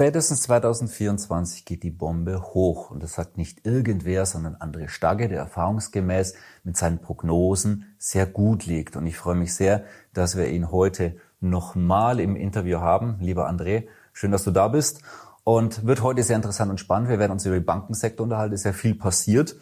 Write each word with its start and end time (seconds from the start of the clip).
Spätestens 0.00 0.42
2024 0.42 1.64
geht 1.64 1.82
die 1.82 1.90
Bombe 1.90 2.40
hoch. 2.54 2.92
Und 2.92 3.02
das 3.02 3.14
sagt 3.14 3.36
nicht 3.36 3.66
irgendwer, 3.66 4.26
sondern 4.26 4.54
André 4.54 4.86
Stagge, 4.86 5.26
der 5.26 5.40
erfahrungsgemäß 5.40 6.34
mit 6.62 6.76
seinen 6.76 7.00
Prognosen 7.00 7.96
sehr 7.98 8.24
gut 8.24 8.64
liegt. 8.64 8.94
Und 8.94 9.08
ich 9.08 9.16
freue 9.16 9.34
mich 9.34 9.56
sehr, 9.56 9.82
dass 10.14 10.36
wir 10.36 10.50
ihn 10.50 10.70
heute 10.70 11.16
nochmal 11.40 12.20
im 12.20 12.36
Interview 12.36 12.78
haben. 12.78 13.16
Lieber 13.18 13.50
André, 13.50 13.88
schön, 14.12 14.30
dass 14.30 14.44
du 14.44 14.52
da 14.52 14.68
bist. 14.68 15.02
Und 15.42 15.84
wird 15.84 16.00
heute 16.00 16.22
sehr 16.22 16.36
interessant 16.36 16.70
und 16.70 16.78
spannend. 16.78 17.08
Wir 17.08 17.18
werden 17.18 17.32
uns 17.32 17.44
über 17.44 17.58
den 17.58 17.66
Bankensektor 17.66 18.22
unterhalten. 18.22 18.54
Es 18.54 18.60
ist 18.60 18.62
sehr 18.62 18.74
viel 18.74 18.94
passiert. 18.94 19.56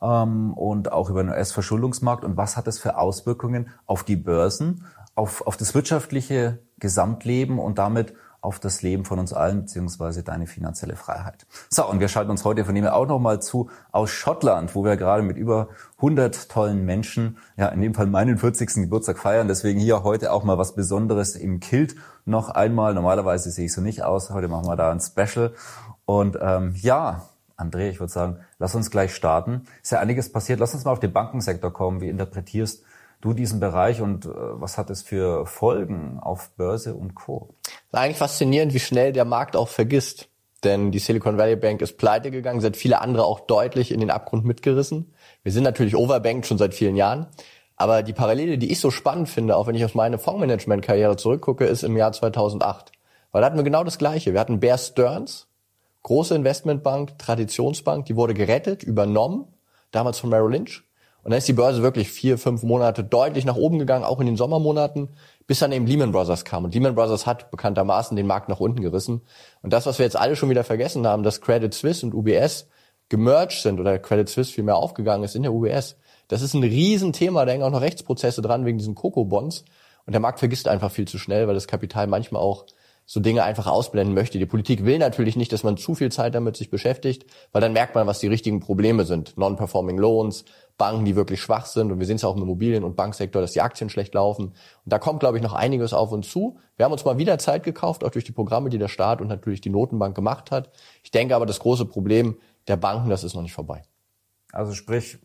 Ähm, 0.00 0.52
und 0.52 0.92
auch 0.92 1.10
über 1.10 1.24
den 1.24 1.30
US-Verschuldungsmarkt. 1.30 2.22
Und 2.22 2.36
was 2.36 2.56
hat 2.56 2.68
das 2.68 2.78
für 2.78 2.98
Auswirkungen 2.98 3.70
auf 3.86 4.04
die 4.04 4.14
Börsen, 4.14 4.84
auf, 5.16 5.44
auf 5.44 5.56
das 5.56 5.74
wirtschaftliche 5.74 6.60
Gesamtleben 6.78 7.58
und 7.58 7.78
damit 7.78 8.14
auf 8.42 8.58
das 8.58 8.82
Leben 8.82 9.04
von 9.04 9.18
uns 9.18 9.32
allen 9.32 9.60
beziehungsweise 9.60 10.22
deine 10.22 10.46
finanzielle 10.46 10.96
Freiheit. 10.96 11.46
So, 11.70 11.88
und 11.88 12.00
wir 12.00 12.08
schalten 12.08 12.32
uns 12.32 12.44
heute 12.44 12.64
von 12.64 12.74
dem 12.74 12.84
auch 12.86 13.06
nochmal 13.06 13.40
zu 13.40 13.70
aus 13.92 14.10
Schottland, 14.10 14.74
wo 14.74 14.84
wir 14.84 14.96
gerade 14.96 15.22
mit 15.22 15.36
über 15.36 15.68
100 15.98 16.50
tollen 16.50 16.84
Menschen, 16.84 17.38
ja 17.56 17.68
in 17.68 17.80
dem 17.80 17.94
Fall 17.94 18.06
meinen 18.06 18.36
40. 18.36 18.74
Geburtstag 18.74 19.18
feiern. 19.18 19.46
Deswegen 19.46 19.78
hier 19.78 20.02
heute 20.02 20.32
auch 20.32 20.42
mal 20.42 20.58
was 20.58 20.74
Besonderes 20.74 21.36
im 21.36 21.60
Kilt 21.60 21.94
noch 22.24 22.50
einmal. 22.50 22.94
Normalerweise 22.94 23.50
sehe 23.50 23.66
ich 23.66 23.72
so 23.72 23.80
nicht 23.80 24.02
aus. 24.02 24.30
Heute 24.30 24.48
machen 24.48 24.66
wir 24.66 24.76
da 24.76 24.90
ein 24.90 25.00
Special. 25.00 25.54
Und 26.04 26.36
ähm, 26.40 26.74
ja, 26.76 27.22
André, 27.56 27.90
ich 27.90 28.00
würde 28.00 28.12
sagen, 28.12 28.38
lass 28.58 28.74
uns 28.74 28.90
gleich 28.90 29.14
starten. 29.14 29.62
Ist 29.82 29.92
ja 29.92 30.00
einiges 30.00 30.32
passiert. 30.32 30.58
Lass 30.58 30.74
uns 30.74 30.84
mal 30.84 30.90
auf 30.90 31.00
den 31.00 31.12
Bankensektor 31.12 31.72
kommen. 31.72 32.00
Wie 32.00 32.08
interpretierst 32.08 32.82
du 33.20 33.32
diesen 33.32 33.60
Bereich 33.60 34.02
und 34.02 34.26
äh, 34.26 34.30
was 34.34 34.76
hat 34.76 34.90
es 34.90 35.02
für 35.02 35.46
Folgen 35.46 36.18
auf 36.20 36.50
Börse 36.56 36.94
und 36.94 37.14
Co? 37.14 37.54
Eigentlich 38.00 38.16
faszinierend, 38.16 38.74
wie 38.74 38.80
schnell 38.80 39.12
der 39.12 39.24
Markt 39.24 39.56
auch 39.56 39.68
vergisst. 39.68 40.28
Denn 40.64 40.92
die 40.92 40.98
Silicon 40.98 41.38
Valley 41.38 41.56
Bank 41.56 41.82
ist 41.82 41.98
pleite 41.98 42.30
gegangen, 42.30 42.60
seit 42.60 42.76
viele 42.76 43.00
andere 43.00 43.24
auch 43.24 43.40
deutlich 43.40 43.90
in 43.90 44.00
den 44.00 44.10
Abgrund 44.10 44.44
mitgerissen. 44.44 45.12
Wir 45.42 45.52
sind 45.52 45.64
natürlich 45.64 45.96
overbanked 45.96 46.46
schon 46.46 46.58
seit 46.58 46.74
vielen 46.74 46.96
Jahren. 46.96 47.26
Aber 47.76 48.02
die 48.02 48.12
Parallele, 48.12 48.58
die 48.58 48.70
ich 48.70 48.78
so 48.78 48.90
spannend 48.90 49.28
finde, 49.28 49.56
auch 49.56 49.66
wenn 49.66 49.74
ich 49.74 49.84
aus 49.84 49.94
meiner 49.94 50.18
Fondsmanagement-Karriere 50.18 51.16
zurückgucke, 51.16 51.64
ist 51.64 51.82
im 51.82 51.96
Jahr 51.96 52.12
2008. 52.12 52.92
Weil 53.32 53.40
da 53.40 53.46
hatten 53.46 53.56
wir 53.56 53.64
genau 53.64 53.82
das 53.82 53.98
Gleiche. 53.98 54.32
Wir 54.32 54.40
hatten 54.40 54.60
Bear 54.60 54.78
Stearns, 54.78 55.48
große 56.04 56.34
Investmentbank, 56.34 57.18
Traditionsbank, 57.18 58.06
die 58.06 58.14
wurde 58.14 58.34
gerettet, 58.34 58.82
übernommen, 58.84 59.46
damals 59.90 60.18
von 60.18 60.30
Merrill 60.30 60.52
Lynch. 60.52 60.84
Und 61.24 61.30
dann 61.30 61.38
ist 61.38 61.48
die 61.48 61.52
Börse 61.52 61.82
wirklich 61.82 62.10
vier, 62.10 62.36
fünf 62.36 62.62
Monate 62.62 63.04
deutlich 63.04 63.44
nach 63.44 63.56
oben 63.56 63.78
gegangen, 63.78 64.04
auch 64.04 64.20
in 64.20 64.26
den 64.26 64.36
Sommermonaten, 64.36 65.10
bis 65.46 65.58
dann 65.58 65.72
eben 65.72 65.86
Lehman 65.86 66.12
Brothers 66.12 66.44
kam. 66.44 66.64
Und 66.64 66.74
Lehman 66.74 66.94
Brothers 66.94 67.26
hat 67.26 67.50
bekanntermaßen 67.50 68.16
den 68.16 68.26
Markt 68.26 68.48
nach 68.48 68.60
unten 68.60 68.80
gerissen. 68.80 69.22
Und 69.62 69.72
das, 69.72 69.86
was 69.86 69.98
wir 69.98 70.06
jetzt 70.06 70.16
alle 70.16 70.36
schon 70.36 70.50
wieder 70.50 70.64
vergessen 70.64 71.06
haben, 71.06 71.22
dass 71.22 71.40
Credit 71.40 71.72
Suisse 71.72 72.04
und 72.04 72.14
UBS 72.14 72.68
gemerged 73.08 73.62
sind 73.62 73.80
oder 73.80 73.98
Credit 73.98 74.28
Suisse 74.28 74.52
vielmehr 74.52 74.76
aufgegangen 74.76 75.24
ist 75.24 75.36
in 75.36 75.42
der 75.42 75.52
UBS, 75.52 75.96
das 76.28 76.42
ist 76.42 76.54
ein 76.54 76.62
Riesenthema. 76.62 77.44
Da 77.44 77.52
hängen 77.52 77.64
auch 77.64 77.70
noch 77.70 77.82
Rechtsprozesse 77.82 78.40
dran 78.40 78.64
wegen 78.64 78.78
diesen 78.78 78.94
Coco-Bonds. 78.94 79.64
Und 80.06 80.12
der 80.12 80.20
Markt 80.20 80.38
vergisst 80.38 80.66
einfach 80.66 80.90
viel 80.90 81.06
zu 81.06 81.18
schnell, 81.18 81.46
weil 81.46 81.54
das 81.54 81.68
Kapital 81.68 82.06
manchmal 82.06 82.42
auch 82.42 82.66
so 83.04 83.20
Dinge 83.20 83.42
einfach 83.42 83.66
ausblenden 83.66 84.14
möchte. 84.14 84.38
Die 84.38 84.46
Politik 84.46 84.84
will 84.84 84.98
natürlich 84.98 85.36
nicht, 85.36 85.52
dass 85.52 85.64
man 85.64 85.76
zu 85.76 85.94
viel 85.94 86.10
Zeit 86.10 86.34
damit 86.34 86.56
sich 86.56 86.70
beschäftigt, 86.70 87.26
weil 87.52 87.60
dann 87.60 87.72
merkt 87.72 87.94
man, 87.94 88.06
was 88.06 88.20
die 88.20 88.28
richtigen 88.28 88.60
Probleme 88.60 89.04
sind. 89.04 89.36
Non-performing 89.36 89.98
Loans, 89.98 90.44
Banken, 90.78 91.04
die 91.04 91.16
wirklich 91.16 91.40
schwach 91.40 91.66
sind. 91.66 91.92
Und 91.92 91.98
wir 91.98 92.06
sehen 92.06 92.16
es 92.16 92.24
auch 92.24 92.36
im 92.36 92.42
Immobilien- 92.42 92.84
und 92.84 92.96
Banksektor, 92.96 93.40
dass 93.42 93.52
die 93.52 93.60
Aktien 93.60 93.90
schlecht 93.90 94.14
laufen. 94.14 94.46
Und 94.46 94.54
da 94.84 94.98
kommt, 94.98 95.20
glaube 95.20 95.36
ich, 95.36 95.42
noch 95.42 95.52
einiges 95.52 95.92
auf 95.92 96.12
uns 96.12 96.30
zu. 96.30 96.58
Wir 96.76 96.84
haben 96.84 96.92
uns 96.92 97.04
mal 97.04 97.18
wieder 97.18 97.38
Zeit 97.38 97.62
gekauft, 97.62 98.04
auch 98.04 98.10
durch 98.10 98.24
die 98.24 98.32
Programme, 98.32 98.70
die 98.70 98.78
der 98.78 98.88
Staat 98.88 99.20
und 99.20 99.28
natürlich 99.28 99.60
die 99.60 99.70
Notenbank 99.70 100.14
gemacht 100.14 100.50
hat. 100.50 100.70
Ich 101.02 101.10
denke 101.10 101.36
aber, 101.36 101.46
das 101.46 101.60
große 101.60 101.84
Problem 101.86 102.36
der 102.68 102.76
Banken, 102.76 103.10
das 103.10 103.24
ist 103.24 103.34
noch 103.34 103.42
nicht 103.42 103.54
vorbei. 103.54 103.82
Also 104.52 104.74
sprich, 104.74 105.18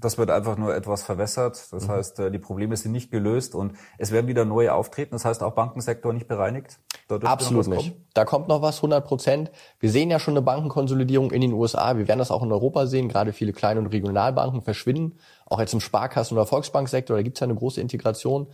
das 0.00 0.18
wird 0.18 0.30
einfach 0.30 0.58
nur 0.58 0.76
etwas 0.76 1.02
verwässert. 1.02 1.72
Das 1.72 1.88
mhm. 1.88 1.92
heißt, 1.92 2.18
äh, 2.20 2.30
die 2.30 2.38
Probleme 2.38 2.76
sind 2.76 2.92
nicht 2.92 3.10
gelöst 3.10 3.54
und 3.54 3.72
es 3.96 4.12
werden 4.12 4.26
wieder 4.26 4.44
neue 4.44 4.74
auftreten. 4.74 5.12
Das 5.12 5.24
heißt, 5.24 5.42
auch 5.42 5.54
Bankensektor 5.54 6.12
nicht 6.12 6.28
bereinigt. 6.28 6.78
Absolut 7.08 7.68
nicht. 7.68 7.96
Da 8.12 8.26
kommt 8.26 8.48
noch 8.48 8.60
was, 8.60 8.76
100 8.76 9.02
Prozent. 9.02 9.50
Wir 9.80 9.90
sehen 9.90 10.10
ja 10.10 10.18
schon 10.18 10.34
eine 10.34 10.42
Bankenkonsolidierung 10.42 11.30
in 11.30 11.40
den 11.40 11.54
USA. 11.54 11.96
Wir 11.96 12.06
werden 12.06 12.18
das 12.18 12.30
auch 12.30 12.42
in 12.42 12.52
Europa 12.52 12.86
sehen. 12.86 13.08
Gerade 13.08 13.32
viele 13.32 13.54
kleine 13.54 13.80
und 13.80 13.86
Regionalbanken 13.86 14.60
verschwinden. 14.60 15.16
Auch 15.46 15.58
jetzt 15.58 15.72
im 15.72 15.80
Sparkassen- 15.80 16.34
oder 16.34 16.44
Volksbanksektor, 16.44 17.16
da 17.16 17.22
gibt 17.22 17.38
es 17.38 17.40
ja 17.40 17.46
eine 17.46 17.54
große 17.54 17.80
Integration. 17.80 18.48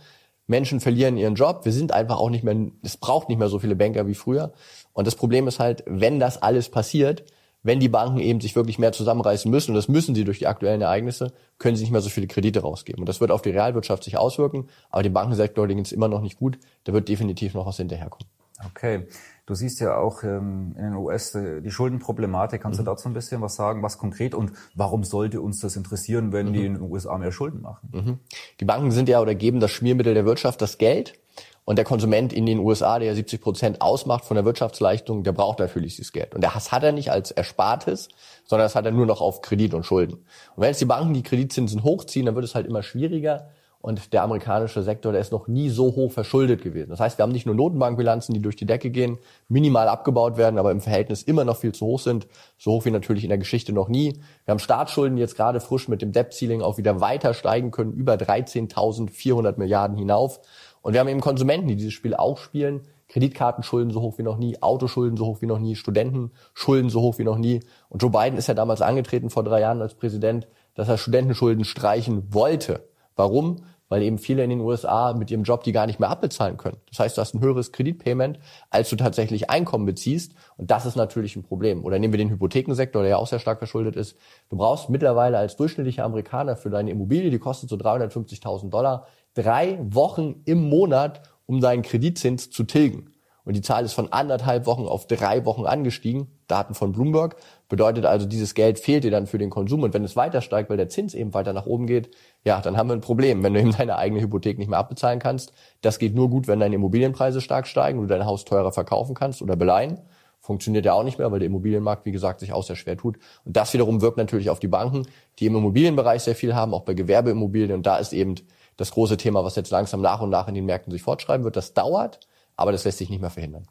Menschen 0.47 0.79
verlieren 0.79 1.17
ihren 1.17 1.35
Job. 1.35 1.65
Wir 1.65 1.73
sind 1.73 1.91
einfach 1.91 2.17
auch 2.17 2.29
nicht 2.29 2.45
mehr, 2.45 2.55
es 2.81 2.95
braucht 2.95 3.27
nicht 3.27 3.39
mehr 3.39 3.49
so 3.49 3.59
viele 3.59 3.75
Banker 3.75 4.07
wie 4.07 4.15
früher. 4.15 4.53
Und 4.93 5.05
das 5.05 5.15
Problem 5.15 5.49
ist 5.49 5.59
halt, 5.59 5.83
wenn 5.85 6.19
das 6.19 6.41
alles 6.41 6.69
passiert, 6.69 7.25
wenn 7.63 7.79
die 7.79 7.89
Banken 7.89 8.19
eben 8.19 8.41
sich 8.41 8.55
wirklich 8.55 8.77
mehr 8.77 8.91
zusammenreißen 8.91 9.49
müssen, 9.49 9.71
und 9.71 9.75
das 9.75 9.87
müssen 9.87 10.13
sie 10.13 10.25
durch 10.25 10.39
die 10.39 10.47
aktuellen 10.47 10.81
Ereignisse, 10.81 11.33
können 11.57 11.75
sie 11.75 11.83
nicht 11.83 11.91
mehr 11.91 12.01
so 12.01 12.09
viele 12.09 12.27
Kredite 12.27 12.61
rausgeben. 12.61 13.01
Und 13.01 13.09
das 13.09 13.21
wird 13.21 13.31
auf 13.31 13.41
die 13.41 13.51
Realwirtschaft 13.51 14.03
sich 14.03 14.17
auswirken, 14.17 14.67
aber 14.89 15.03
dem 15.03 15.13
Bankensektor 15.13 15.67
ging 15.67 15.79
es 15.79 15.91
immer 15.91 16.07
noch 16.07 16.21
nicht 16.21 16.37
gut. 16.37 16.59
Da 16.83 16.93
wird 16.93 17.09
definitiv 17.09 17.53
noch 17.53 17.65
was 17.65 17.77
hinterherkommen. 17.77 18.27
Okay. 18.65 19.07
Du 19.45 19.55
siehst 19.55 19.81
ja 19.81 19.97
auch 19.97 20.23
ähm, 20.23 20.73
in 20.77 20.83
den 20.83 20.95
US 20.95 21.35
äh, 21.35 21.61
die 21.61 21.71
Schuldenproblematik. 21.71 22.61
Kannst 22.61 22.79
mhm. 22.79 22.85
du 22.85 22.91
dazu 22.91 23.09
ein 23.09 23.13
bisschen 23.13 23.41
was 23.41 23.55
sagen, 23.55 23.83
was 23.83 23.97
konkret 23.97 24.33
und 24.33 24.53
warum 24.73 25.03
sollte 25.03 25.41
uns 25.41 25.59
das 25.59 25.75
interessieren, 25.75 26.31
wenn 26.31 26.49
mhm. 26.49 26.53
die 26.53 26.65
in 26.65 26.73
den 26.75 26.83
USA 26.83 27.17
mehr 27.17 27.33
Schulden 27.33 27.61
machen? 27.61 27.89
Mhm. 27.91 28.19
Die 28.61 28.65
Banken 28.65 28.91
sind 28.91 29.09
ja 29.09 29.19
oder 29.19 29.35
geben 29.35 29.59
das 29.59 29.71
Schmiermittel 29.71 30.13
der 30.13 30.25
Wirtschaft, 30.25 30.61
das 30.61 30.77
Geld. 30.77 31.19
Und 31.65 31.77
der 31.77 31.85
Konsument 31.85 32.33
in 32.33 32.45
den 32.45 32.59
USA, 32.59 32.99
der 32.99 33.09
ja 33.09 33.15
70 33.15 33.41
Prozent 33.41 33.81
ausmacht 33.81 34.25
von 34.25 34.35
der 34.35 34.43
Wirtschaftsleistung, 34.43 35.23
der 35.23 35.31
braucht 35.31 35.59
natürlich 35.59 35.95
dieses 35.95 36.11
Geld. 36.11 36.35
Und 36.35 36.43
das 36.43 36.71
hat 36.71 36.83
er 36.83 36.91
nicht 36.91 37.11
als 37.11 37.31
Erspartes, 37.31 38.09
sondern 38.43 38.65
das 38.65 38.75
hat 38.75 38.85
er 38.85 38.91
nur 38.91 39.05
noch 39.05 39.21
auf 39.21 39.41
Kredit 39.41 39.73
und 39.73 39.85
Schulden. 39.85 40.13
Und 40.13 40.57
wenn 40.57 40.67
jetzt 40.67 40.81
die 40.81 40.85
Banken 40.85 41.13
die 41.13 41.23
Kreditzinsen 41.23 41.83
hochziehen, 41.83 42.25
dann 42.25 42.35
wird 42.35 42.45
es 42.45 42.55
halt 42.55 42.67
immer 42.67 42.83
schwieriger. 42.83 43.47
Und 43.85 44.13
der 44.13 44.23
amerikanische 44.23 44.81
Sektor, 44.81 45.11
der 45.11 45.19
ist 45.19 45.33
noch 45.33 45.49
nie 45.49 45.67
so 45.67 45.93
hoch 45.93 46.09
verschuldet 46.09 46.61
gewesen. 46.61 46.89
Das 46.89 47.01
heißt, 47.01 47.17
wir 47.17 47.23
haben 47.23 47.33
nicht 47.33 47.45
nur 47.45 47.53
Notenbankbilanzen, 47.53 48.33
die 48.33 48.41
durch 48.41 48.55
die 48.55 48.65
Decke 48.65 48.89
gehen, 48.89 49.17
minimal 49.49 49.89
abgebaut 49.89 50.37
werden, 50.37 50.57
aber 50.57 50.71
im 50.71 50.79
Verhältnis 50.79 51.21
immer 51.21 51.43
noch 51.43 51.57
viel 51.57 51.73
zu 51.73 51.85
hoch 51.85 51.99
sind. 51.99 52.25
So 52.57 52.71
hoch 52.71 52.85
wie 52.85 52.91
natürlich 52.91 53.25
in 53.25 53.29
der 53.29 53.37
Geschichte 53.37 53.73
noch 53.73 53.89
nie. 53.89 54.13
Wir 54.45 54.53
haben 54.53 54.59
Staatsschulden, 54.59 55.17
die 55.17 55.21
jetzt 55.21 55.35
gerade 55.35 55.59
frisch 55.59 55.89
mit 55.89 56.01
dem 56.01 56.13
Debt-Ceiling 56.13 56.61
auch 56.61 56.77
wieder 56.77 57.01
weiter 57.01 57.33
steigen 57.33 57.71
können, 57.71 57.91
über 57.91 58.13
13.400 58.13 59.59
Milliarden 59.59 59.97
hinauf. 59.97 60.39
Und 60.83 60.93
wir 60.93 60.99
haben 60.99 61.07
eben 61.07 61.21
Konsumenten, 61.21 61.67
die 61.67 61.75
dieses 61.75 61.93
Spiel 61.93 62.13
auch 62.13 62.37
spielen. 62.37 62.81
Kreditkartenschulden 63.07 63.91
so 63.91 64.01
hoch 64.01 64.17
wie 64.17 64.23
noch 64.23 64.37
nie, 64.37 64.61
Autoschulden 64.61 65.17
so 65.17 65.25
hoch 65.25 65.41
wie 65.41 65.45
noch 65.45 65.59
nie, 65.59 65.75
Studentenschulden 65.75 66.89
so 66.89 67.01
hoch 67.01 67.17
wie 67.17 67.23
noch 67.23 67.37
nie. 67.37 67.61
Und 67.89 68.01
Joe 68.01 68.11
Biden 68.11 68.37
ist 68.37 68.47
ja 68.47 68.53
damals 68.53 68.81
angetreten 68.81 69.29
vor 69.29 69.43
drei 69.43 69.61
Jahren 69.61 69.81
als 69.81 69.95
Präsident, 69.95 70.47
dass 70.75 70.89
er 70.89 70.97
Studentenschulden 70.97 71.63
streichen 71.63 72.33
wollte. 72.33 72.87
Warum? 73.15 73.63
Weil 73.87 74.01
eben 74.01 74.17
viele 74.17 74.43
in 74.43 74.49
den 74.49 74.59
USA 74.59 75.13
mit 75.13 75.29
ihrem 75.29 75.43
Job 75.43 75.63
die 75.63 75.71
gar 75.71 75.85
nicht 75.85 75.99
mehr 75.99 76.09
abbezahlen 76.09 76.57
können. 76.57 76.77
Das 76.89 76.99
heißt, 76.99 77.17
du 77.17 77.21
hast 77.21 77.35
ein 77.35 77.41
höheres 77.41 77.71
Kreditpayment, 77.71 78.39
als 78.71 78.89
du 78.89 78.95
tatsächlich 78.95 79.51
Einkommen 79.51 79.85
beziehst. 79.85 80.33
Und 80.57 80.71
das 80.71 80.85
ist 80.85 80.95
natürlich 80.95 81.35
ein 81.35 81.43
Problem. 81.43 81.85
Oder 81.85 81.99
nehmen 81.99 82.13
wir 82.13 82.17
den 82.17 82.31
Hypothekensektor, 82.31 83.03
der 83.03 83.11
ja 83.11 83.17
auch 83.17 83.27
sehr 83.27 83.39
stark 83.39 83.59
verschuldet 83.59 83.95
ist. 83.95 84.17
Du 84.49 84.57
brauchst 84.57 84.89
mittlerweile 84.89 85.37
als 85.37 85.55
durchschnittlicher 85.55 86.03
Amerikaner 86.03 86.55
für 86.55 86.71
deine 86.71 86.89
Immobilie, 86.89 87.29
die 87.29 87.39
kostet 87.39 87.69
so 87.69 87.75
350.000 87.75 88.69
Dollar, 88.69 89.05
drei 89.33 89.79
Wochen 89.81 90.41
im 90.45 90.69
Monat, 90.69 91.21
um 91.45 91.61
deinen 91.61 91.81
Kreditzins 91.81 92.49
zu 92.49 92.63
tilgen. 92.63 93.13
Und 93.45 93.55
die 93.55 93.61
Zahl 93.61 93.83
ist 93.83 93.93
von 93.93 94.11
anderthalb 94.11 94.65
Wochen 94.65 94.85
auf 94.85 95.05
drei 95.05 95.45
Wochen 95.45 95.65
angestiegen. 95.65 96.27
Daten 96.47 96.75
von 96.75 96.93
Bloomberg. 96.93 97.35
Bedeutet 97.67 98.05
also, 98.05 98.25
dieses 98.25 98.53
Geld 98.53 98.79
fehlt 98.79 99.03
dir 99.03 99.11
dann 99.11 99.27
für 99.27 99.37
den 99.37 99.49
Konsum. 99.49 99.83
Und 99.83 99.93
wenn 99.93 100.03
es 100.03 100.15
weiter 100.15 100.41
steigt, 100.41 100.69
weil 100.69 100.77
der 100.77 100.87
Zins 100.87 101.13
eben 101.13 101.33
weiter 101.33 101.51
nach 101.51 101.65
oben 101.65 101.85
geht, 101.85 102.15
ja, 102.45 102.61
dann 102.61 102.77
haben 102.77 102.87
wir 102.87 102.93
ein 102.93 103.01
Problem, 103.01 103.43
wenn 103.43 103.53
du 103.53 103.59
eben 103.59 103.71
deine 103.71 103.97
eigene 103.97 104.21
Hypothek 104.21 104.57
nicht 104.57 104.69
mehr 104.69 104.79
abbezahlen 104.79 105.19
kannst. 105.19 105.51
Das 105.81 105.99
geht 105.99 106.15
nur 106.15 106.29
gut, 106.29 106.47
wenn 106.47 106.59
deine 106.59 106.75
Immobilienpreise 106.75 107.41
stark 107.41 107.67
steigen 107.67 107.99
und 107.99 108.07
du 108.07 108.13
dein 108.13 108.25
Haus 108.25 108.45
teurer 108.45 108.71
verkaufen 108.71 109.13
kannst 109.13 109.41
oder 109.41 109.57
beleihen. 109.57 109.99
Funktioniert 110.39 110.85
ja 110.85 110.93
auch 110.93 111.03
nicht 111.03 111.19
mehr, 111.19 111.31
weil 111.31 111.39
der 111.39 111.47
Immobilienmarkt, 111.47 112.05
wie 112.05 112.11
gesagt, 112.11 112.41
sich 112.41 112.53
auch 112.53 112.63
sehr 112.63 112.75
schwer 112.75 112.97
tut. 112.97 113.17
Und 113.45 113.55
das 113.55 113.73
wiederum 113.73 114.01
wirkt 114.01 114.17
natürlich 114.17 114.49
auf 114.49 114.59
die 114.59 114.67
Banken, 114.67 115.05
die 115.39 115.45
im 115.45 115.55
Immobilienbereich 115.55 116.21
sehr 116.21 116.35
viel 116.35 116.53
haben, 116.53 116.73
auch 116.73 116.81
bei 116.81 116.93
Gewerbeimmobilien. 116.93 117.71
Und 117.71 117.85
da 117.85 117.97
ist 117.97 118.13
eben 118.13 118.35
das 118.77 118.91
große 118.91 119.17
Thema, 119.17 119.43
was 119.43 119.55
jetzt 119.55 119.71
langsam 119.71 120.01
nach 120.01 120.21
und 120.21 120.29
nach 120.29 120.47
in 120.47 120.55
den 120.55 120.65
Märkten 120.65 120.91
sich 120.91 121.01
fortschreiben 121.01 121.43
wird. 121.43 121.55
Das 121.55 121.73
dauert, 121.73 122.19
aber 122.55 122.71
das 122.71 122.83
lässt 122.83 122.97
sich 122.97 123.09
nicht 123.09 123.21
mehr 123.21 123.29
verhindern. 123.29 123.67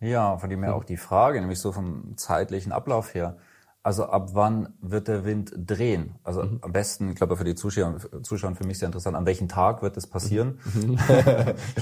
Ja, 0.00 0.36
von 0.38 0.50
dem 0.50 0.62
her 0.62 0.74
auch 0.74 0.84
die 0.84 0.98
Frage, 0.98 1.40
nämlich 1.40 1.58
so 1.58 1.72
vom 1.72 2.16
zeitlichen 2.16 2.72
Ablauf 2.72 3.14
her. 3.14 3.36
Also 3.86 4.06
ab 4.06 4.30
wann 4.32 4.74
wird 4.80 5.06
der 5.06 5.24
Wind 5.24 5.52
drehen? 5.56 6.16
Also 6.24 6.42
mhm. 6.42 6.58
am 6.62 6.72
besten, 6.72 7.10
ich 7.10 7.14
glaube 7.14 7.36
für 7.36 7.44
die 7.44 7.54
Zuschauer, 7.54 7.98
Zuschauer 8.24 8.56
für 8.56 8.66
mich 8.66 8.80
sehr 8.80 8.86
interessant, 8.86 9.16
an 9.16 9.26
welchem 9.26 9.46
Tag 9.46 9.80
wird 9.80 9.96
das 9.96 10.08
passieren? 10.08 10.58
Mhm. 10.74 10.98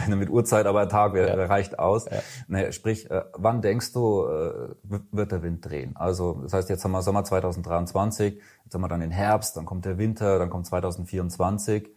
mit 0.19 0.29
Uhrzeit, 0.29 0.67
aber 0.67 0.83
ein 0.83 0.91
Tag 0.91 1.15
ja. 1.15 1.35
reicht 1.47 1.79
aus. 1.79 2.05
Ja. 2.05 2.19
Naja, 2.47 2.73
sprich, 2.73 3.11
äh, 3.11 3.25
wann 3.33 3.63
denkst 3.63 3.95
du, 3.95 4.27
äh, 4.27 4.75
wird 5.13 5.33
der 5.33 5.43
Wind 5.43 5.65
drehen? 5.65 5.97
Also 5.97 6.41
das 6.43 6.53
heißt, 6.53 6.69
jetzt 6.69 6.85
haben 6.85 6.93
wir 6.93 7.01
Sommer 7.01 7.25
2023, 7.25 8.39
jetzt 8.65 8.75
haben 8.75 8.83
wir 8.83 8.89
dann 8.89 9.01
den 9.01 9.11
Herbst, 9.11 9.57
dann 9.57 9.65
kommt 9.65 9.87
der 9.87 9.97
Winter, 9.97 10.39
dann 10.39 10.51
kommt 10.51 10.67
2024. 10.67 11.89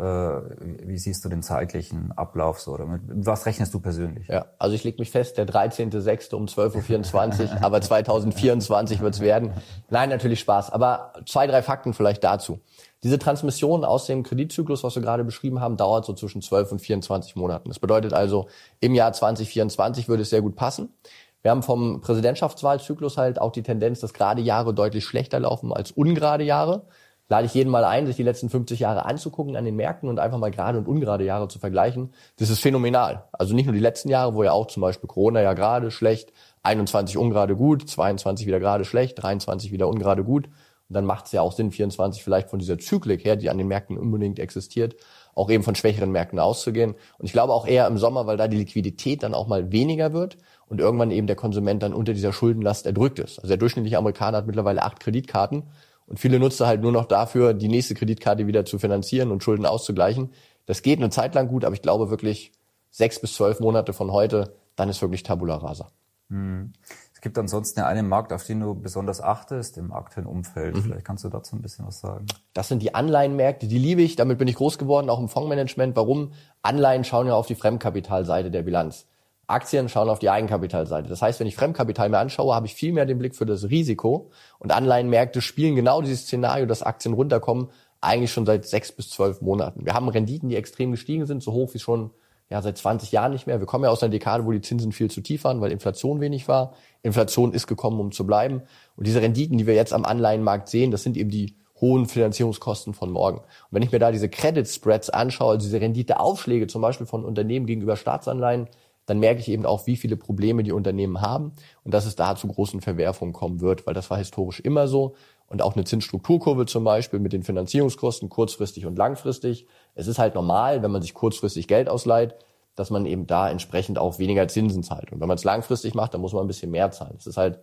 Äh, 0.00 0.86
wie 0.86 0.96
siehst 0.96 1.22
du 1.26 1.28
den 1.28 1.42
zeitlichen 1.42 2.12
Ablauf 2.16 2.58
so? 2.58 2.72
Oder 2.72 2.86
mit 2.86 3.02
was 3.06 3.44
rechnest 3.44 3.74
du 3.74 3.80
persönlich? 3.80 4.28
Ja, 4.28 4.46
also 4.58 4.74
ich 4.74 4.82
lege 4.82 4.98
mich 4.98 5.10
fest, 5.10 5.36
der 5.36 5.46
13.06. 5.46 6.34
um 6.34 6.46
12.24 6.46 7.42
Uhr, 7.42 7.48
aber 7.62 7.82
2024 7.82 9.00
wird 9.00 9.14
es 9.14 9.20
werden. 9.20 9.52
Nein, 9.90 10.08
natürlich 10.08 10.40
Spaß. 10.40 10.70
Aber 10.70 11.12
zwei, 11.26 11.46
drei 11.46 11.60
Fakten 11.62 11.92
vielleicht 11.92 12.24
dazu. 12.24 12.60
Diese 13.02 13.18
Transmission 13.18 13.84
aus 13.84 14.06
dem 14.06 14.22
Kreditzyklus, 14.22 14.82
was 14.84 14.94
wir 14.94 15.02
gerade 15.02 15.22
beschrieben 15.22 15.60
haben, 15.60 15.76
dauert 15.76 16.06
so 16.06 16.14
zwischen 16.14 16.40
12 16.40 16.72
und 16.72 16.78
24 16.78 17.36
Monaten. 17.36 17.68
Das 17.68 17.78
bedeutet 17.78 18.14
also, 18.14 18.48
im 18.80 18.94
Jahr 18.94 19.12
2024 19.12 20.08
würde 20.08 20.22
es 20.22 20.30
sehr 20.30 20.40
gut 20.40 20.56
passen. 20.56 20.94
Wir 21.42 21.50
haben 21.50 21.62
vom 21.62 22.00
Präsidentschaftswahlzyklus 22.00 23.18
halt 23.18 23.38
auch 23.38 23.52
die 23.52 23.62
Tendenz, 23.62 24.00
dass 24.00 24.14
gerade 24.14 24.40
Jahre 24.40 24.72
deutlich 24.72 25.04
schlechter 25.04 25.40
laufen 25.40 25.74
als 25.74 25.90
ungerade 25.90 26.44
Jahre 26.44 26.86
lade 27.30 27.46
ich 27.46 27.54
jeden 27.54 27.70
mal 27.70 27.84
ein, 27.84 28.06
sich 28.06 28.16
die 28.16 28.24
letzten 28.24 28.50
50 28.50 28.80
Jahre 28.80 29.06
anzugucken 29.06 29.56
an 29.56 29.64
den 29.64 29.76
Märkten 29.76 30.08
und 30.08 30.18
einfach 30.18 30.36
mal 30.36 30.50
gerade 30.50 30.78
und 30.78 30.88
ungerade 30.88 31.24
Jahre 31.24 31.46
zu 31.46 31.60
vergleichen. 31.60 32.12
Das 32.38 32.50
ist 32.50 32.58
phänomenal. 32.58 33.24
Also 33.32 33.54
nicht 33.54 33.66
nur 33.66 33.72
die 33.72 33.80
letzten 33.80 34.08
Jahre, 34.08 34.34
wo 34.34 34.42
ja 34.42 34.50
auch 34.50 34.66
zum 34.66 34.80
Beispiel 34.80 35.06
Corona 35.06 35.40
ja 35.40 35.54
gerade 35.54 35.92
schlecht, 35.92 36.32
21 36.64 37.16
ungerade 37.16 37.54
gut, 37.54 37.88
22 37.88 38.48
wieder 38.48 38.58
gerade 38.58 38.84
schlecht, 38.84 39.22
23 39.22 39.70
wieder 39.70 39.86
ungerade 39.86 40.24
gut. 40.24 40.46
Und 40.46 40.94
dann 40.94 41.04
macht 41.04 41.26
es 41.26 41.32
ja 41.32 41.40
auch 41.40 41.52
Sinn, 41.52 41.70
24 41.70 42.24
vielleicht 42.24 42.50
von 42.50 42.58
dieser 42.58 42.76
Zyklik 42.78 43.24
her, 43.24 43.36
die 43.36 43.48
an 43.48 43.58
den 43.58 43.68
Märkten 43.68 43.96
unbedingt 43.96 44.40
existiert, 44.40 44.96
auch 45.36 45.50
eben 45.50 45.62
von 45.62 45.76
schwächeren 45.76 46.10
Märkten 46.10 46.40
auszugehen. 46.40 46.96
Und 47.18 47.26
ich 47.26 47.32
glaube 47.32 47.52
auch 47.52 47.64
eher 47.64 47.86
im 47.86 47.96
Sommer, 47.96 48.26
weil 48.26 48.38
da 48.38 48.48
die 48.48 48.56
Liquidität 48.56 49.22
dann 49.22 49.34
auch 49.34 49.46
mal 49.46 49.70
weniger 49.70 50.12
wird 50.12 50.36
und 50.66 50.80
irgendwann 50.80 51.12
eben 51.12 51.28
der 51.28 51.36
Konsument 51.36 51.80
dann 51.84 51.94
unter 51.94 52.12
dieser 52.12 52.32
Schuldenlast 52.32 52.86
erdrückt 52.86 53.20
ist. 53.20 53.38
Also 53.38 53.46
der 53.46 53.56
durchschnittliche 53.56 53.98
Amerikaner 53.98 54.38
hat 54.38 54.48
mittlerweile 54.48 54.82
acht 54.82 54.98
Kreditkarten 54.98 55.62
und 56.10 56.18
viele 56.18 56.40
nutzen 56.40 56.66
halt 56.66 56.82
nur 56.82 56.90
noch 56.92 57.06
dafür, 57.06 57.54
die 57.54 57.68
nächste 57.68 57.94
Kreditkarte 57.94 58.48
wieder 58.48 58.64
zu 58.64 58.78
finanzieren 58.80 59.30
und 59.30 59.44
Schulden 59.44 59.64
auszugleichen. 59.64 60.32
Das 60.66 60.82
geht 60.82 60.98
eine 60.98 61.08
Zeit 61.08 61.36
lang 61.36 61.48
gut, 61.48 61.64
aber 61.64 61.74
ich 61.74 61.82
glaube 61.82 62.10
wirklich 62.10 62.52
sechs 62.90 63.20
bis 63.20 63.34
zwölf 63.34 63.60
Monate 63.60 63.92
von 63.92 64.10
heute, 64.10 64.56
dann 64.74 64.88
ist 64.88 65.00
wirklich 65.00 65.22
Tabula 65.22 65.56
rasa. 65.56 65.92
Hm. 66.28 66.72
Es 67.14 67.20
gibt 67.20 67.38
ansonsten 67.38 67.80
ja 67.80 67.86
einen 67.86 68.08
Markt, 68.08 68.32
auf 68.32 68.44
den 68.44 68.60
du 68.60 68.74
besonders 68.74 69.20
achtest 69.20 69.78
im 69.78 69.92
aktuellen 69.92 70.26
Umfeld. 70.26 70.74
Mhm. 70.74 70.82
Vielleicht 70.82 71.04
kannst 71.04 71.22
du 71.22 71.28
dazu 71.28 71.54
ein 71.54 71.62
bisschen 71.62 71.86
was 71.86 72.00
sagen. 72.00 72.26
Das 72.54 72.68
sind 72.68 72.82
die 72.82 72.94
Anleihenmärkte, 72.94 73.68
die 73.68 73.78
liebe 73.78 74.00
ich. 74.02 74.16
Damit 74.16 74.38
bin 74.38 74.48
ich 74.48 74.56
groß 74.56 74.78
geworden, 74.78 75.10
auch 75.10 75.20
im 75.20 75.28
Fondsmanagement. 75.28 75.94
Warum? 75.96 76.32
Anleihen 76.62 77.04
schauen 77.04 77.26
ja 77.26 77.34
auf 77.34 77.46
die 77.46 77.54
Fremdkapitalseite 77.54 78.50
der 78.50 78.62
Bilanz. 78.62 79.06
Aktien 79.50 79.88
schauen 79.88 80.08
auf 80.08 80.18
die 80.18 80.30
Eigenkapitalseite. 80.30 81.08
Das 81.08 81.22
heißt, 81.22 81.40
wenn 81.40 81.46
ich 81.46 81.56
Fremdkapital 81.56 82.08
mir 82.08 82.18
anschaue, 82.18 82.54
habe 82.54 82.66
ich 82.66 82.74
viel 82.74 82.92
mehr 82.92 83.06
den 83.06 83.18
Blick 83.18 83.34
für 83.34 83.46
das 83.46 83.70
Risiko. 83.70 84.30
Und 84.58 84.72
Anleihenmärkte 84.72 85.42
spielen 85.42 85.76
genau 85.76 86.00
dieses 86.02 86.22
Szenario, 86.22 86.66
dass 86.66 86.82
Aktien 86.82 87.14
runterkommen, 87.14 87.68
eigentlich 88.00 88.32
schon 88.32 88.46
seit 88.46 88.66
sechs 88.66 88.92
bis 88.92 89.10
zwölf 89.10 89.40
Monaten. 89.40 89.84
Wir 89.84 89.94
haben 89.94 90.08
Renditen, 90.08 90.48
die 90.48 90.56
extrem 90.56 90.90
gestiegen 90.90 91.26
sind, 91.26 91.42
so 91.42 91.52
hoch 91.52 91.74
wie 91.74 91.78
schon 91.78 92.10
ja, 92.48 92.60
seit 92.62 92.78
20 92.78 93.12
Jahren 93.12 93.32
nicht 93.32 93.46
mehr. 93.46 93.60
Wir 93.60 93.66
kommen 93.66 93.84
ja 93.84 93.90
aus 93.90 94.02
einer 94.02 94.10
Dekade, 94.10 94.44
wo 94.44 94.50
die 94.50 94.60
Zinsen 94.60 94.90
viel 94.90 95.10
zu 95.10 95.20
tief 95.20 95.44
waren, 95.44 95.60
weil 95.60 95.70
Inflation 95.70 96.20
wenig 96.20 96.48
war. 96.48 96.74
Inflation 97.02 97.52
ist 97.52 97.68
gekommen, 97.68 98.00
um 98.00 98.10
zu 98.10 98.26
bleiben. 98.26 98.62
Und 98.96 99.06
diese 99.06 99.22
Renditen, 99.22 99.56
die 99.56 99.66
wir 99.66 99.74
jetzt 99.74 99.92
am 99.92 100.04
Anleihenmarkt 100.04 100.68
sehen, 100.68 100.90
das 100.90 101.04
sind 101.04 101.16
eben 101.16 101.30
die 101.30 101.54
hohen 101.80 102.06
Finanzierungskosten 102.06 102.92
von 102.92 103.10
morgen. 103.10 103.38
Und 103.38 103.46
wenn 103.70 103.82
ich 103.82 103.92
mir 103.92 104.00
da 104.00 104.10
diese 104.10 104.28
Credit 104.28 104.66
Spreads 104.68 105.10
anschaue, 105.10 105.52
also 105.52 105.64
diese 105.64 105.80
Renditeaufschläge 105.80 106.66
zum 106.66 106.82
Beispiel 106.82 107.06
von 107.06 107.24
Unternehmen 107.24 107.66
gegenüber 107.66 107.96
Staatsanleihen, 107.96 108.68
dann 109.06 109.18
merke 109.18 109.40
ich 109.40 109.48
eben 109.48 109.66
auch, 109.66 109.86
wie 109.86 109.96
viele 109.96 110.16
Probleme 110.16 110.62
die 110.62 110.72
Unternehmen 110.72 111.20
haben 111.20 111.52
und 111.84 111.94
dass 111.94 112.06
es 112.06 112.16
da 112.16 112.36
zu 112.36 112.46
großen 112.46 112.80
Verwerfungen 112.80 113.32
kommen 113.32 113.60
wird, 113.60 113.86
weil 113.86 113.94
das 113.94 114.10
war 114.10 114.18
historisch 114.18 114.60
immer 114.60 114.88
so. 114.88 115.14
Und 115.46 115.62
auch 115.62 115.74
eine 115.74 115.84
Zinsstrukturkurve 115.84 116.66
zum 116.66 116.84
Beispiel 116.84 117.18
mit 117.18 117.32
den 117.32 117.42
Finanzierungskosten 117.42 118.28
kurzfristig 118.28 118.86
und 118.86 118.96
langfristig. 118.96 119.66
Es 119.96 120.06
ist 120.06 120.20
halt 120.20 120.36
normal, 120.36 120.82
wenn 120.82 120.92
man 120.92 121.02
sich 121.02 121.12
kurzfristig 121.12 121.66
Geld 121.66 121.88
ausleiht, 121.88 122.36
dass 122.76 122.90
man 122.90 123.04
eben 123.04 123.26
da 123.26 123.50
entsprechend 123.50 123.98
auch 123.98 124.20
weniger 124.20 124.46
Zinsen 124.46 124.84
zahlt. 124.84 125.10
Und 125.10 125.20
wenn 125.20 125.26
man 125.26 125.36
es 125.36 125.44
langfristig 125.44 125.94
macht, 125.94 126.14
dann 126.14 126.20
muss 126.20 126.32
man 126.32 126.44
ein 126.44 126.46
bisschen 126.46 126.70
mehr 126.70 126.92
zahlen. 126.92 127.16
Es 127.18 127.26
ist 127.26 127.36
halt 127.36 127.58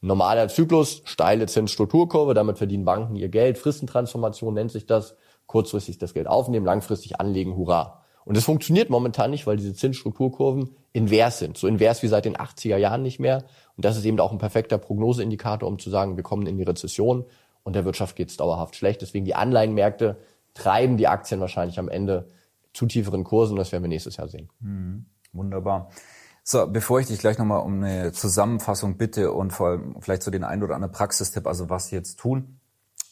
normaler 0.00 0.48
Zyklus, 0.48 1.02
steile 1.04 1.46
Zinsstrukturkurve, 1.46 2.34
damit 2.34 2.58
verdienen 2.58 2.84
Banken 2.84 3.16
ihr 3.16 3.30
Geld. 3.30 3.58
Fristentransformation 3.58 4.54
nennt 4.54 4.70
sich 4.70 4.86
das. 4.86 5.16
Kurzfristig 5.46 5.98
das 5.98 6.14
Geld 6.14 6.26
aufnehmen, 6.26 6.64
langfristig 6.64 7.20
anlegen, 7.20 7.56
hurra. 7.56 8.03
Und 8.24 8.36
das 8.36 8.44
funktioniert 8.44 8.90
momentan 8.90 9.30
nicht, 9.30 9.46
weil 9.46 9.56
diese 9.56 9.74
Zinsstrukturkurven 9.74 10.70
invers 10.92 11.38
sind. 11.38 11.58
So 11.58 11.66
invers 11.66 12.02
wie 12.02 12.08
seit 12.08 12.24
den 12.24 12.36
80er 12.36 12.76
Jahren 12.76 13.02
nicht 13.02 13.20
mehr. 13.20 13.44
Und 13.76 13.84
das 13.84 13.96
ist 13.96 14.04
eben 14.04 14.18
auch 14.20 14.32
ein 14.32 14.38
perfekter 14.38 14.78
Prognoseindikator, 14.78 15.68
um 15.68 15.78
zu 15.78 15.90
sagen, 15.90 16.16
wir 16.16 16.22
kommen 16.22 16.46
in 16.46 16.56
die 16.56 16.62
Rezession 16.62 17.24
und 17.62 17.74
der 17.74 17.84
Wirtschaft 17.84 18.16
geht 18.16 18.30
es 18.30 18.36
dauerhaft 18.36 18.76
schlecht. 18.76 19.02
Deswegen 19.02 19.24
die 19.24 19.34
Anleihenmärkte 19.34 20.18
treiben 20.54 20.96
die 20.96 21.08
Aktien 21.08 21.40
wahrscheinlich 21.40 21.78
am 21.78 21.88
Ende 21.88 22.28
zu 22.72 22.86
tieferen 22.86 23.24
Kursen. 23.24 23.56
Das 23.56 23.72
werden 23.72 23.82
wir 23.82 23.88
nächstes 23.88 24.16
Jahr 24.16 24.28
sehen. 24.28 24.48
Mhm. 24.60 25.06
Wunderbar. 25.32 25.90
So, 26.42 26.66
bevor 26.66 27.00
ich 27.00 27.06
dich 27.06 27.18
gleich 27.18 27.38
nochmal 27.38 27.62
um 27.62 27.82
eine 27.82 28.12
Zusammenfassung 28.12 28.96
bitte 28.96 29.32
und 29.32 29.52
vor 29.52 29.68
allem 29.68 29.96
vielleicht 30.00 30.22
so 30.22 30.30
den 30.30 30.44
einen 30.44 30.62
oder 30.62 30.74
anderen 30.74 30.92
Praxistipp, 30.92 31.46
also 31.46 31.70
was 31.70 31.90
jetzt 31.90 32.20
tun, 32.20 32.60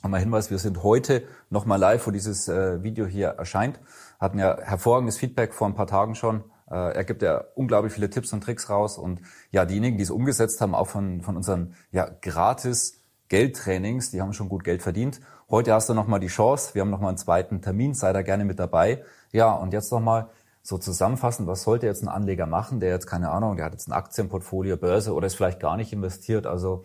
nochmal 0.03 0.21
Hinweis, 0.21 0.51
wir 0.51 0.59
sind 0.59 0.83
heute 0.83 1.23
nochmal 1.51 1.79
live, 1.79 2.07
wo 2.07 2.11
dieses 2.11 2.49
äh, 2.49 2.83
Video 2.83 3.07
hier 3.07 3.29
erscheint 3.29 3.81
hatten 4.23 4.39
ja 4.39 4.57
hervorragendes 4.61 5.19
Feedback 5.19 5.53
vor 5.53 5.67
ein 5.67 5.75
paar 5.75 5.89
Tagen 5.89 6.15
schon. 6.15 6.45
Äh, 6.71 6.95
er 6.95 7.05
gibt 7.05 7.23
ja 7.23 7.45
unglaublich 7.57 7.93
viele 7.93 8.09
Tipps 8.09 8.33
und 8.33 8.43
Tricks 8.43 8.71
raus 8.71 8.97
und 8.97 9.21
ja, 9.51 9.65
diejenigen, 9.65 9.97
die 9.97 10.05
es 10.05 10.11
umgesetzt 10.11 10.61
haben, 10.61 10.77
auch 10.77 10.87
von, 10.87 11.23
von 11.23 11.37
unseren 11.37 11.75
ja, 11.91 12.09
gratis 12.23 13.03
Geldtrainings, 13.29 14.13
die 14.13 14.23
haben 14.23 14.33
schon 14.33 14.49
gut 14.49 14.63
Geld 14.63 14.81
verdient. 14.81 15.21
Heute 15.51 15.75
hast 15.75 15.89
du 15.89 15.95
nochmal 15.95 16.21
die 16.21 16.29
Chance, 16.29 16.75
wir 16.75 16.83
haben 16.83 16.91
nochmal 16.91 17.09
einen 17.09 17.19
zweiten 17.19 17.63
Termin, 17.63 17.95
sei 17.95 18.13
da 18.13 18.23
gerne 18.23 18.45
mit 18.45 18.61
dabei. 18.61 19.03
Ja, 19.33 19.53
und 19.53 19.73
jetzt 19.73 19.91
nochmal 19.91 20.29
so 20.63 20.79
zusammenfassen, 20.79 21.49
was 21.49 21.65
sollte 21.65 21.87
jetzt 21.87 22.03
ein 22.03 22.09
Anleger 22.09 22.47
machen, 22.47 22.79
der 22.79 22.91
jetzt, 22.91 23.09
keine 23.09 23.31
Ahnung, 23.31 23.57
der 23.57 23.65
hat 23.65 23.73
jetzt 23.73 23.89
ein 23.89 23.93
Aktienportfolio, 23.93 24.77
Börse 24.77 25.15
oder 25.15 25.27
ist 25.27 25.35
vielleicht 25.35 25.59
gar 25.59 25.77
nicht 25.77 25.93
investiert. 25.93 26.47
Also 26.47 26.85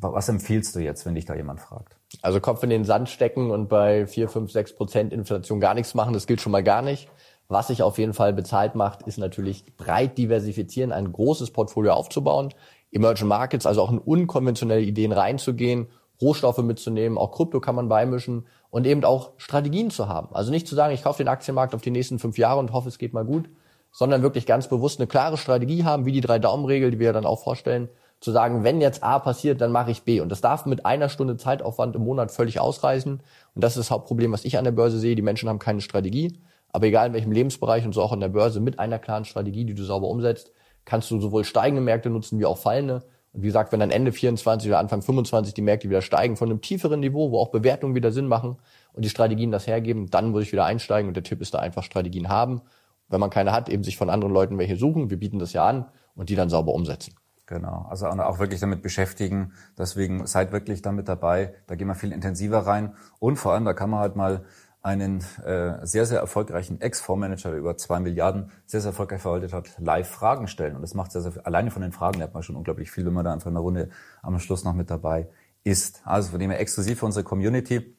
was 0.00 0.28
empfiehlst 0.28 0.74
du 0.74 0.80
jetzt, 0.80 1.04
wenn 1.06 1.14
dich 1.14 1.24
da 1.24 1.34
jemand 1.34 1.60
fragt? 1.60 1.96
Also 2.22 2.40
Kopf 2.40 2.62
in 2.62 2.70
den 2.70 2.84
Sand 2.84 3.08
stecken 3.08 3.50
und 3.50 3.68
bei 3.68 4.06
4, 4.06 4.28
5, 4.28 4.50
6 4.50 4.76
Prozent 4.76 5.12
Inflation 5.12 5.60
gar 5.60 5.74
nichts 5.74 5.94
machen, 5.94 6.14
das 6.14 6.26
gilt 6.26 6.40
schon 6.40 6.52
mal 6.52 6.62
gar 6.62 6.82
nicht. 6.82 7.08
Was 7.48 7.68
sich 7.68 7.82
auf 7.82 7.98
jeden 7.98 8.12
Fall 8.12 8.32
bezahlt 8.32 8.74
macht, 8.74 9.02
ist 9.02 9.18
natürlich 9.18 9.64
breit 9.76 10.18
diversifizieren, 10.18 10.92
ein 10.92 11.12
großes 11.12 11.50
Portfolio 11.50 11.94
aufzubauen, 11.94 12.52
Emerging 12.92 13.26
Markets, 13.26 13.66
also 13.66 13.82
auch 13.82 13.90
in 13.90 13.98
unkonventionelle 13.98 14.82
Ideen 14.82 15.12
reinzugehen, 15.12 15.88
Rohstoffe 16.20 16.58
mitzunehmen, 16.58 17.16
auch 17.16 17.32
Krypto 17.32 17.60
kann 17.60 17.74
man 17.74 17.88
beimischen 17.88 18.46
und 18.70 18.86
eben 18.86 19.04
auch 19.04 19.32
Strategien 19.38 19.90
zu 19.90 20.08
haben. 20.08 20.34
Also 20.34 20.50
nicht 20.50 20.66
zu 20.66 20.74
sagen, 20.74 20.92
ich 20.92 21.02
kaufe 21.02 21.18
den 21.18 21.28
Aktienmarkt 21.28 21.74
auf 21.74 21.82
die 21.82 21.90
nächsten 21.90 22.18
fünf 22.18 22.38
Jahre 22.38 22.60
und 22.60 22.72
hoffe, 22.72 22.88
es 22.88 22.98
geht 22.98 23.14
mal 23.14 23.24
gut, 23.24 23.48
sondern 23.92 24.22
wirklich 24.22 24.44
ganz 24.44 24.68
bewusst 24.68 25.00
eine 25.00 25.06
klare 25.06 25.38
Strategie 25.38 25.84
haben, 25.84 26.04
wie 26.06 26.12
die 26.12 26.20
drei 26.20 26.38
Daumenregel, 26.38 26.90
die 26.90 26.98
wir 26.98 27.12
dann 27.12 27.26
auch 27.26 27.42
vorstellen, 27.42 27.88
zu 28.20 28.32
sagen, 28.32 28.64
wenn 28.64 28.80
jetzt 28.80 29.02
A 29.02 29.18
passiert, 29.18 29.60
dann 29.60 29.70
mache 29.70 29.90
ich 29.90 30.02
B. 30.02 30.20
Und 30.20 30.30
das 30.30 30.40
darf 30.40 30.66
mit 30.66 30.84
einer 30.84 31.08
Stunde 31.08 31.36
Zeitaufwand 31.36 31.94
im 31.94 32.02
Monat 32.02 32.32
völlig 32.32 32.58
ausreichen. 32.58 33.22
Und 33.54 33.64
das 33.64 33.72
ist 33.72 33.78
das 33.78 33.90
Hauptproblem, 33.90 34.32
was 34.32 34.44
ich 34.44 34.58
an 34.58 34.64
der 34.64 34.72
Börse 34.72 34.98
sehe. 34.98 35.14
Die 35.14 35.22
Menschen 35.22 35.48
haben 35.48 35.58
keine 35.58 35.80
Strategie. 35.80 36.40
Aber 36.70 36.86
egal 36.86 37.08
in 37.08 37.12
welchem 37.12 37.32
Lebensbereich 37.32 37.84
und 37.84 37.94
so 37.94 38.02
auch 38.02 38.12
an 38.12 38.20
der 38.20 38.28
Börse, 38.28 38.60
mit 38.60 38.78
einer 38.78 38.98
klaren 38.98 39.24
Strategie, 39.24 39.64
die 39.64 39.74
du 39.74 39.84
sauber 39.84 40.08
umsetzt, 40.08 40.52
kannst 40.84 41.10
du 41.10 41.20
sowohl 41.20 41.44
steigende 41.44 41.80
Märkte 41.80 42.10
nutzen 42.10 42.38
wie 42.38 42.44
auch 42.44 42.58
fallende. 42.58 43.04
Und 43.32 43.42
wie 43.42 43.46
gesagt, 43.46 43.72
wenn 43.72 43.80
dann 43.80 43.90
Ende 43.90 44.10
24 44.10 44.68
oder 44.68 44.78
Anfang 44.78 45.02
25 45.02 45.54
die 45.54 45.62
Märkte 45.62 45.88
wieder 45.88 46.02
steigen 46.02 46.36
von 46.36 46.50
einem 46.50 46.60
tieferen 46.60 47.00
Niveau, 47.00 47.30
wo 47.30 47.38
auch 47.38 47.50
Bewertungen 47.50 47.94
wieder 47.94 48.10
Sinn 48.10 48.26
machen 48.26 48.56
und 48.94 49.04
die 49.04 49.10
Strategien 49.10 49.50
das 49.50 49.66
hergeben, 49.66 50.10
dann 50.10 50.30
muss 50.30 50.42
ich 50.42 50.52
wieder 50.52 50.64
einsteigen. 50.64 51.08
Und 51.08 51.14
der 51.14 51.22
Tipp 51.22 51.40
ist 51.40 51.54
da 51.54 51.58
einfach 51.58 51.84
Strategien 51.84 52.28
haben. 52.28 52.62
Wenn 53.08 53.20
man 53.20 53.30
keine 53.30 53.52
hat, 53.52 53.68
eben 53.68 53.84
sich 53.84 53.96
von 53.96 54.10
anderen 54.10 54.34
Leuten 54.34 54.58
welche 54.58 54.76
suchen. 54.76 55.10
Wir 55.10 55.18
bieten 55.18 55.38
das 55.38 55.52
ja 55.52 55.66
an 55.66 55.86
und 56.14 56.30
die 56.30 56.34
dann 56.34 56.50
sauber 56.50 56.74
umsetzen. 56.74 57.14
Genau, 57.48 57.86
also 57.88 58.06
auch 58.08 58.38
wirklich 58.40 58.60
damit 58.60 58.82
beschäftigen. 58.82 59.54
Deswegen 59.78 60.26
seid 60.26 60.52
wirklich 60.52 60.82
damit 60.82 61.08
dabei. 61.08 61.54
Da 61.66 61.76
gehen 61.76 61.88
wir 61.88 61.94
viel 61.94 62.12
intensiver 62.12 62.58
rein. 62.58 62.94
Und 63.20 63.36
vor 63.36 63.54
allem, 63.54 63.64
da 63.64 63.72
kann 63.72 63.88
man 63.88 64.00
halt 64.00 64.16
mal 64.16 64.44
einen 64.82 65.24
äh, 65.46 65.78
sehr, 65.86 66.04
sehr 66.04 66.20
erfolgreichen 66.20 66.78
Ex-Fondsmanager, 66.82 67.48
der 67.48 67.58
über 67.58 67.78
zwei 67.78 68.00
Milliarden 68.00 68.50
sehr, 68.66 68.82
sehr 68.82 68.90
erfolgreich 68.90 69.22
verwaltet 69.22 69.54
hat, 69.54 69.78
live 69.78 70.10
Fragen 70.10 70.46
stellen. 70.46 70.76
Und 70.76 70.82
das 70.82 70.92
macht 70.92 71.10
sehr, 71.10 71.22
sehr. 71.22 71.46
Alleine 71.46 71.70
von 71.70 71.80
den 71.80 71.92
Fragen 71.92 72.18
lernt 72.18 72.34
man 72.34 72.42
schon 72.42 72.54
unglaublich 72.54 72.90
viel, 72.90 73.06
wenn 73.06 73.14
man 73.14 73.24
da 73.24 73.32
einfach 73.32 73.46
in 73.46 73.54
der 73.54 73.62
Runde 73.62 73.88
am 74.20 74.38
Schluss 74.40 74.62
noch 74.64 74.74
mit 74.74 74.90
dabei 74.90 75.26
ist. 75.64 76.02
Also 76.04 76.32
von 76.32 76.40
dem 76.40 76.50
her 76.50 76.60
exklusiv 76.60 76.98
für 76.98 77.06
unsere 77.06 77.24
Community. 77.24 77.96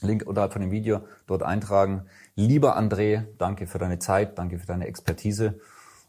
Link 0.00 0.24
unterhalb 0.26 0.52
von 0.52 0.60
dem 0.60 0.72
Video 0.72 1.02
dort 1.28 1.44
eintragen. 1.44 2.06
Lieber 2.34 2.76
André, 2.76 3.26
danke 3.38 3.68
für 3.68 3.78
deine 3.78 4.00
Zeit, 4.00 4.38
danke 4.38 4.58
für 4.58 4.66
deine 4.66 4.88
Expertise. 4.88 5.60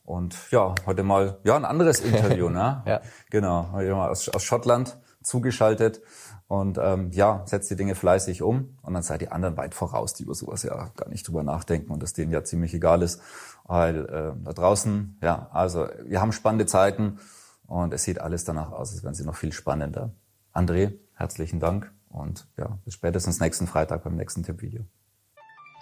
Und 0.03 0.51
ja, 0.51 0.75
heute 0.85 1.03
mal 1.03 1.39
ja 1.43 1.55
ein 1.55 1.65
anderes 1.65 2.01
Interview, 2.01 2.49
ne? 2.49 2.83
Ja. 2.85 3.01
Genau, 3.29 3.69
heute 3.71 3.93
mal 3.93 4.09
aus, 4.09 4.27
aus 4.29 4.43
Schottland 4.43 4.97
zugeschaltet. 5.23 6.01
Und 6.47 6.77
ähm, 6.77 7.09
ja, 7.11 7.41
setzt 7.45 7.71
die 7.71 7.75
Dinge 7.75 7.95
fleißig 7.95 8.41
um 8.41 8.77
und 8.81 8.93
dann 8.93 9.01
seid 9.01 9.21
die 9.21 9.29
anderen 9.29 9.57
weit 9.57 9.73
voraus, 9.73 10.13
die 10.13 10.23
über 10.23 10.35
sowas 10.35 10.63
ja 10.63 10.89
gar 10.95 11.09
nicht 11.09 11.27
drüber 11.27 11.41
nachdenken 11.41 11.91
und 11.91 12.03
das 12.03 12.13
denen 12.13 12.31
ja 12.31 12.43
ziemlich 12.43 12.73
egal 12.73 13.01
ist. 13.01 13.21
Weil 13.63 14.05
äh, 14.05 14.33
da 14.43 14.53
draußen, 14.53 15.17
ja, 15.21 15.49
also 15.51 15.87
wir 16.05 16.21
haben 16.21 16.33
spannende 16.33 16.65
Zeiten 16.65 17.19
und 17.65 17.93
es 17.93 18.03
sieht 18.03 18.19
alles 18.19 18.43
danach 18.43 18.71
aus, 18.71 18.91
als 18.91 19.03
wären 19.03 19.15
sie 19.15 19.23
noch 19.23 19.35
viel 19.35 19.53
spannender. 19.53 20.11
André, 20.53 20.93
herzlichen 21.15 21.59
Dank 21.59 21.91
und 22.09 22.45
ja, 22.57 22.77
bis 22.83 22.93
spätestens 22.93 23.39
nächsten 23.39 23.65
Freitag 23.65 24.03
beim 24.03 24.15
nächsten 24.15 24.43
Tippvideo. 24.43 24.85